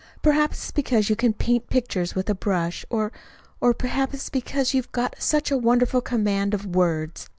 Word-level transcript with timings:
Perhaps 0.23 0.57
it's 0.57 0.71
because 0.71 1.11
you 1.11 1.15
can 1.15 1.31
paint 1.31 1.69
pictures 1.69 2.15
with 2.15 2.27
a 2.27 2.33
brush. 2.33 2.83
Or 2.89 3.11
or 3.59 3.71
perhaps 3.75 4.15
it's 4.15 4.29
because 4.31 4.73
you've 4.73 4.91
got 4.91 5.15
such 5.21 5.51
a 5.51 5.57
wonderful 5.59 6.01
command 6.01 6.55
of 6.55 6.65
words." 6.65 7.27